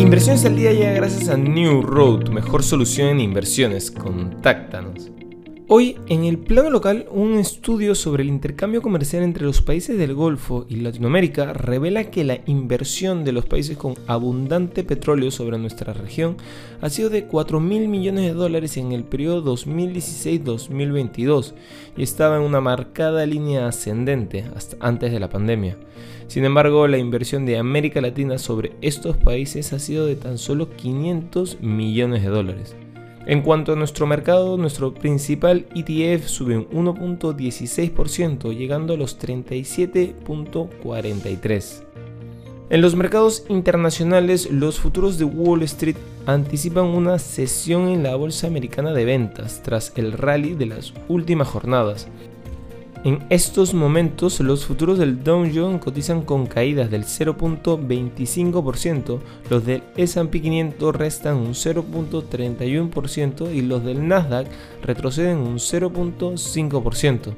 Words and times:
Inversiones 0.00 0.46
al 0.46 0.56
día 0.56 0.72
llega 0.72 0.92
gracias 0.92 1.28
a 1.28 1.36
New 1.36 1.82
Road, 1.82 2.30
mejor 2.30 2.62
solución 2.62 3.08
en 3.08 3.20
inversiones. 3.20 3.90
Contáctanos. 3.90 5.10
Hoy, 5.72 5.96
en 6.08 6.24
el 6.24 6.36
plano 6.36 6.68
local, 6.68 7.06
un 7.12 7.34
estudio 7.34 7.94
sobre 7.94 8.24
el 8.24 8.28
intercambio 8.28 8.82
comercial 8.82 9.22
entre 9.22 9.44
los 9.44 9.62
países 9.62 9.96
del 9.96 10.14
Golfo 10.14 10.66
y 10.68 10.74
Latinoamérica 10.74 11.52
revela 11.52 12.10
que 12.10 12.24
la 12.24 12.40
inversión 12.46 13.22
de 13.22 13.30
los 13.30 13.46
países 13.46 13.76
con 13.76 13.94
abundante 14.08 14.82
petróleo 14.82 15.30
sobre 15.30 15.58
nuestra 15.58 15.92
región 15.92 16.36
ha 16.80 16.90
sido 16.90 17.08
de 17.08 17.26
4 17.26 17.60
mil 17.60 17.86
millones 17.86 18.24
de 18.24 18.32
dólares 18.32 18.76
en 18.78 18.90
el 18.90 19.04
periodo 19.04 19.44
2016-2022 19.56 21.52
y 21.96 22.02
estaba 22.02 22.38
en 22.38 22.42
una 22.42 22.60
marcada 22.60 23.24
línea 23.24 23.68
ascendente 23.68 24.46
hasta 24.56 24.76
antes 24.80 25.12
de 25.12 25.20
la 25.20 25.30
pandemia. 25.30 25.76
Sin 26.26 26.44
embargo, 26.44 26.88
la 26.88 26.98
inversión 26.98 27.46
de 27.46 27.58
América 27.58 28.00
Latina 28.00 28.38
sobre 28.38 28.72
estos 28.82 29.16
países 29.16 29.72
ha 29.72 29.78
sido 29.78 30.06
de 30.06 30.16
tan 30.16 30.36
solo 30.36 30.68
500 30.74 31.60
millones 31.60 32.24
de 32.24 32.28
dólares. 32.28 32.74
En 33.26 33.42
cuanto 33.42 33.74
a 33.74 33.76
nuestro 33.76 34.06
mercado, 34.06 34.56
nuestro 34.56 34.94
principal 34.94 35.66
ETF 35.74 36.26
sube 36.26 36.56
un 36.56 36.86
1.16%, 36.86 38.56
llegando 38.56 38.94
a 38.94 38.96
los 38.96 39.20
37.43. 39.20 41.82
En 42.70 42.80
los 42.80 42.96
mercados 42.96 43.44
internacionales, 43.48 44.50
los 44.50 44.80
futuros 44.80 45.18
de 45.18 45.24
Wall 45.24 45.62
Street 45.64 45.96
anticipan 46.24 46.84
una 46.84 47.18
sesión 47.18 47.88
en 47.88 48.04
la 48.04 48.16
bolsa 48.16 48.46
americana 48.46 48.92
de 48.92 49.04
ventas 49.04 49.60
tras 49.62 49.92
el 49.96 50.12
rally 50.12 50.54
de 50.54 50.64
las 50.66 50.94
últimas 51.08 51.48
jornadas, 51.48 52.08
en 53.02 53.24
estos 53.30 53.72
momentos, 53.72 54.40
los 54.40 54.66
futuros 54.66 54.98
del 54.98 55.24
Dow 55.24 55.48
Jones 55.52 55.82
cotizan 55.82 56.20
con 56.20 56.46
caídas 56.46 56.90
del 56.90 57.04
0.25%, 57.04 59.20
los 59.48 59.64
del 59.64 59.82
S&P 59.96 60.42
500 60.42 60.94
restan 60.94 61.38
un 61.38 61.54
0.31% 61.54 63.54
y 63.54 63.62
los 63.62 63.82
del 63.84 64.06
Nasdaq 64.06 64.48
retroceden 64.82 65.38
un 65.38 65.56
0.5%. 65.56 67.32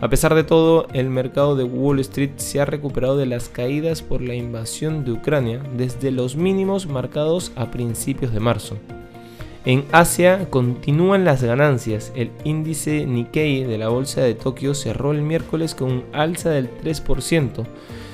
A 0.00 0.08
pesar 0.08 0.36
de 0.36 0.44
todo, 0.44 0.86
el 0.92 1.10
mercado 1.10 1.56
de 1.56 1.64
Wall 1.64 1.98
Street 1.98 2.34
se 2.36 2.60
ha 2.60 2.64
recuperado 2.64 3.16
de 3.16 3.26
las 3.26 3.48
caídas 3.48 4.00
por 4.00 4.22
la 4.22 4.36
invasión 4.36 5.04
de 5.04 5.10
Ucrania 5.10 5.60
desde 5.76 6.12
los 6.12 6.36
mínimos 6.36 6.86
marcados 6.86 7.50
a 7.56 7.72
principios 7.72 8.32
de 8.32 8.38
marzo. 8.38 8.76
En 9.66 9.86
Asia 9.92 10.46
continúan 10.50 11.24
las 11.24 11.42
ganancias. 11.42 12.12
El 12.14 12.30
índice 12.44 13.06
Nikkei 13.06 13.64
de 13.64 13.78
la 13.78 13.88
bolsa 13.88 14.20
de 14.20 14.34
Tokio 14.34 14.74
cerró 14.74 15.12
el 15.12 15.22
miércoles 15.22 15.74
con 15.74 15.90
un 15.90 16.04
alza 16.12 16.50
del 16.50 16.68
3%, 16.82 17.64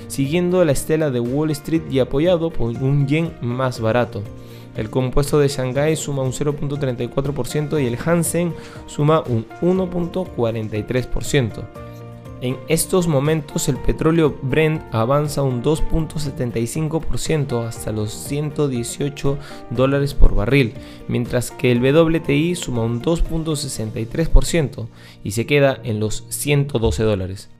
siguiendo 0.07 0.65
la 0.65 0.71
estela 0.71 1.11
de 1.11 1.19
Wall 1.19 1.51
Street 1.51 1.83
y 1.91 1.99
apoyado 1.99 2.51
por 2.51 2.71
un 2.71 3.09
yen 3.09 3.33
más 3.41 3.81
barato. 3.81 4.23
El 4.77 4.91
compuesto 4.91 5.41
de 5.41 5.49
Shanghai 5.49 5.97
suma 5.97 6.23
un 6.23 6.31
0.34% 6.31 7.83
y 7.83 7.87
el 7.87 7.99
Hansen 8.05 8.55
suma 8.87 9.25
un 9.27 9.45
1.43%. 9.61 11.80
En 12.43 12.57
estos 12.69 13.07
momentos 13.07 13.69
el 13.69 13.77
petróleo 13.77 14.35
Brent 14.41 14.83
avanza 14.93 15.43
un 15.43 15.63
2.75% 15.63 17.67
hasta 17.67 17.93
los 17.93 18.13
118 18.13 19.39
dólares 19.69 20.15
por 20.15 20.35
barril, 20.35 20.73
mientras 21.07 21.51
que 21.51 21.71
el 21.71 21.85
WTI 21.85 22.55
suma 22.55 22.83
un 22.83 23.03
2.63% 23.03 24.87
y 25.23 25.33
se 25.33 25.45
queda 25.45 25.79
en 25.85 26.01
los 26.01 26.25
112 26.31 27.03
dólares. 27.03 27.51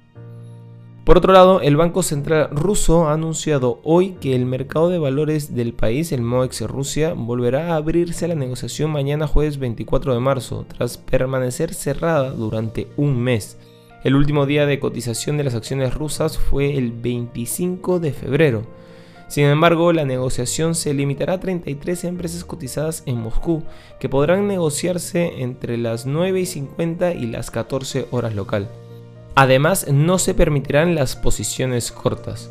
Por 1.05 1.19
otro 1.19 1.35
lado, 1.35 1.61
el 1.61 1.77
Banco 1.77 2.03
Central 2.03 2.49
ruso 2.51 3.09
ha 3.09 3.13
anunciado 3.13 3.81
hoy 3.85 4.13
que 4.21 4.35
el 4.35 4.47
mercado 4.47 4.89
de 4.89 4.99
valores 4.99 5.55
del 5.55 5.75
país, 5.75 6.11
el 6.13 6.23
MOEX 6.23 6.63
Rusia, 6.63 7.13
volverá 7.15 7.73
a 7.73 7.77
abrirse 7.77 8.27
a 8.27 8.29
la 8.29 8.35
negociación 8.35 8.93
mañana 8.93 9.27
jueves 9.27 9.59
24 9.59 10.15
de 10.15 10.21
marzo, 10.21 10.65
tras 10.69 10.97
permanecer 10.97 11.75
cerrada 11.75 12.31
durante 12.31 12.89
un 12.97 13.19
mes. 13.19 13.59
El 14.03 14.17
último 14.17 14.47
día 14.47 14.65
de 14.65 14.81
cotización 14.81 15.37
de 15.37 15.45
las 15.45 15.55
acciones 15.55 15.93
rusas 15.93 16.39
fue 16.39 16.79
el 16.79 16.91
25 16.91 18.01
de 18.01 18.13
febrero. 18.13 18.63
Sin 19.29 19.45
embargo, 19.45 19.93
la 19.93 20.07
negociación 20.07 20.75
se 20.75 20.95
limitará 20.95 21.35
a 21.35 21.41
33 21.41 22.05
empresas 22.05 22.45
cotizadas 22.45 23.03
en 23.05 23.21
Moscú, 23.21 23.63
que 24.01 24.09
podrán 24.09 24.49
negociarse 24.49 25.43
entre 25.43 25.77
las 25.77 26.07
9 26.07 26.41
y 26.41 26.47
50 26.47 27.13
y 27.13 27.27
las 27.27 27.51
14 27.51 28.07
horas 28.11 28.35
local. 28.35 28.71
Además, 29.35 29.87
no 29.93 30.19
se 30.19 30.33
permitirán 30.33 30.95
las 30.95 31.15
posiciones 31.15 31.93
cortas. 31.93 32.51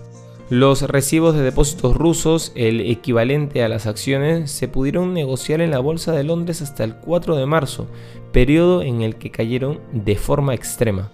Los 0.52 0.84
recibos 0.84 1.34
de 1.34 1.42
depósitos 1.42 1.98
rusos, 1.98 2.52
el 2.54 2.82
equivalente 2.82 3.64
a 3.64 3.70
las 3.70 3.88
acciones, 3.88 4.52
se 4.52 4.68
pudieron 4.68 5.16
negociar 5.16 5.62
en 5.62 5.72
la 5.72 5.80
Bolsa 5.80 6.12
de 6.12 6.24
Londres 6.24 6.62
hasta 6.62 6.84
el 6.84 6.96
4 6.96 7.36
de 7.36 7.48
marzo, 7.48 7.88
periodo 8.32 8.84
en 8.84 9.02
el 9.02 9.16
que 9.16 9.32
cayeron 9.32 9.80
de 9.92 10.16
forma 10.16 10.54
extrema. 10.54 11.12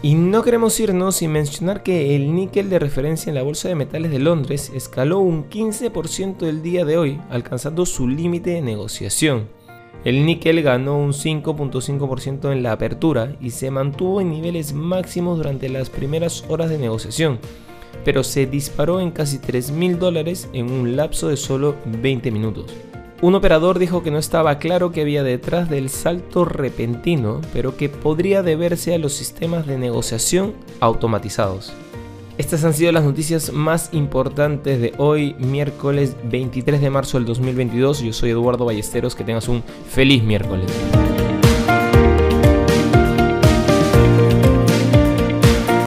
Y 0.00 0.14
no 0.14 0.44
queremos 0.44 0.78
irnos 0.78 1.16
sin 1.16 1.32
mencionar 1.32 1.82
que 1.82 2.14
el 2.14 2.32
níquel 2.32 2.70
de 2.70 2.78
referencia 2.78 3.30
en 3.30 3.34
la 3.34 3.42
Bolsa 3.42 3.68
de 3.68 3.74
Metales 3.74 4.12
de 4.12 4.20
Londres 4.20 4.70
escaló 4.72 5.18
un 5.18 5.50
15% 5.50 6.46
el 6.46 6.62
día 6.62 6.84
de 6.84 6.96
hoy, 6.96 7.20
alcanzando 7.30 7.84
su 7.84 8.06
límite 8.06 8.50
de 8.50 8.62
negociación. 8.62 9.48
El 10.04 10.24
níquel 10.24 10.62
ganó 10.62 10.96
un 10.96 11.12
5.5% 11.12 12.52
en 12.52 12.62
la 12.62 12.70
apertura 12.70 13.34
y 13.40 13.50
se 13.50 13.72
mantuvo 13.72 14.20
en 14.20 14.30
niveles 14.30 14.72
máximos 14.72 15.36
durante 15.36 15.68
las 15.68 15.90
primeras 15.90 16.44
horas 16.48 16.70
de 16.70 16.78
negociación, 16.78 17.40
pero 18.04 18.22
se 18.22 18.46
disparó 18.46 19.00
en 19.00 19.10
casi 19.10 19.38
3.000 19.38 19.98
dólares 19.98 20.48
en 20.52 20.70
un 20.70 20.94
lapso 20.94 21.26
de 21.26 21.36
solo 21.36 21.74
20 21.86 22.30
minutos. 22.30 22.72
Un 23.20 23.34
operador 23.34 23.80
dijo 23.80 24.04
que 24.04 24.12
no 24.12 24.18
estaba 24.18 24.58
claro 24.58 24.92
qué 24.92 25.00
había 25.00 25.24
detrás 25.24 25.68
del 25.68 25.90
salto 25.90 26.44
repentino, 26.44 27.40
pero 27.52 27.76
que 27.76 27.88
podría 27.88 28.44
deberse 28.44 28.94
a 28.94 28.98
los 28.98 29.12
sistemas 29.12 29.66
de 29.66 29.76
negociación 29.76 30.54
automatizados. 30.78 31.72
Estas 32.38 32.62
han 32.62 32.74
sido 32.74 32.92
las 32.92 33.02
noticias 33.02 33.52
más 33.52 33.88
importantes 33.90 34.80
de 34.80 34.94
hoy, 34.98 35.34
miércoles 35.40 36.14
23 36.30 36.80
de 36.80 36.90
marzo 36.90 37.18
del 37.18 37.26
2022. 37.26 38.02
Yo 38.02 38.12
soy 38.12 38.30
Eduardo 38.30 38.64
Ballesteros, 38.64 39.16
que 39.16 39.24
tengas 39.24 39.48
un 39.48 39.64
feliz 39.90 40.22
miércoles. 40.22 40.70